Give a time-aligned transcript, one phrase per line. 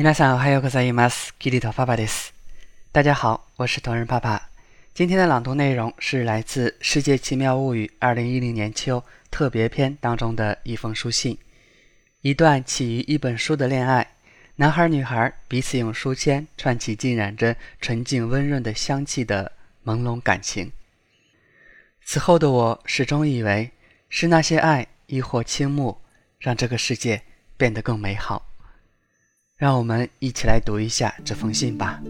[0.00, 1.34] 皆さんおはようございます。
[1.38, 2.32] キリト爸爸です。
[2.90, 4.48] 大家好，我是同人爸爸。
[4.94, 11.36] 今天的朗读内容是来自《世界奇妙物语》二零一零年秋特别篇当中的一封书信，
[12.22, 14.12] 一段起于一本书的恋爱。
[14.56, 19.52] 男孩女孩彼此用书签串起浸染着纯净温润的香气的
[19.84, 20.72] 朦胧感情。
[22.02, 23.70] 此后的我始终以为
[24.08, 25.98] 是那些爱亦或倾慕，
[26.38, 27.20] 让这个世界
[27.58, 28.46] 变得更美好。
[29.57, 32.01] 让我们一起来读一下这封信吧。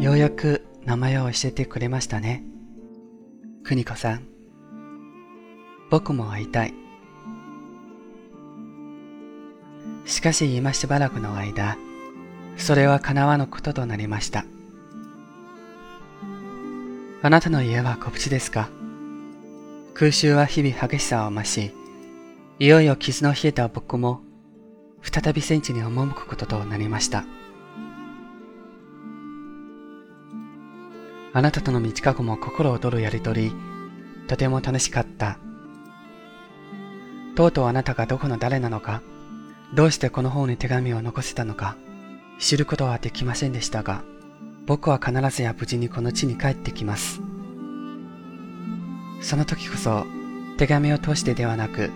[0.00, 2.42] ようやく名前を教えてくれましたね。
[3.64, 4.22] 邦子さん。
[5.90, 6.72] 僕も会いたい。
[10.06, 11.76] しかし今しばらくの間、
[12.56, 14.46] それは叶わぬこととなりました。
[17.20, 18.70] あなたの家は小淵ですか？
[19.92, 21.74] 空襲は日々激しさを増し、
[22.60, 24.20] いよいよ傷の冷えた僕も、
[25.02, 27.24] 再び戦地に赴くこととなりました。
[31.32, 33.52] あなたとの道かごも心躍るやりとり、
[34.28, 35.38] とても楽しかった。
[37.34, 39.02] とうとうあなたがどこの誰なのか、
[39.74, 41.76] どうしてこの方に手紙を残せたのか、
[42.38, 44.04] 知ることはできませんでしたが、
[44.66, 47.20] 僕は必ずや無事にこの地に帰ってきます。
[49.20, 50.06] その時こそ、
[50.56, 51.90] 手紙を通してではなく、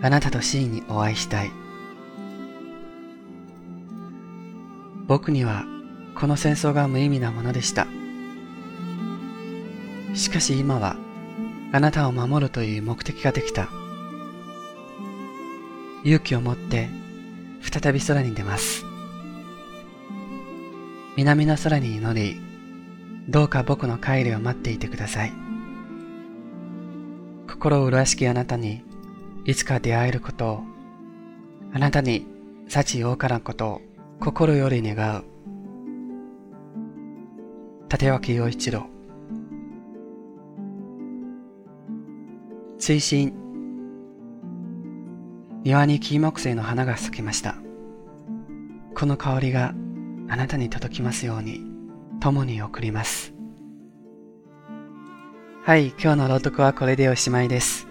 [0.00, 1.50] あなたと真にお会いしたい。
[5.06, 5.64] 僕には
[6.14, 7.86] この戦争が無意味なものでした。
[10.14, 10.96] しかし今は
[11.72, 13.68] あなたを守るという目的ができた。
[16.04, 16.88] 勇気を持って
[17.60, 18.84] 再び空に出ます。
[21.16, 22.40] 南の空に祈り、
[23.28, 25.32] どうか僕の帰りを待っていてください。
[27.48, 28.87] 心を麗しきあなたに
[29.48, 30.62] いつか出会えること、
[31.72, 32.26] あなたに
[32.68, 33.80] 幸多からんことを
[34.20, 35.24] 心より願う。
[37.90, 38.84] 立脇陽一郎
[42.78, 43.32] 追伸
[45.64, 47.54] 庭にキーモクセイの花が咲きました。
[48.94, 49.72] この香りが
[50.28, 51.62] あなたに届きますように、
[52.20, 53.32] 共に送ります。
[55.64, 57.87] はい、今日の朗読はこれでおしまいです。